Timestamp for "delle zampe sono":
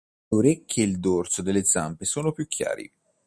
1.43-2.31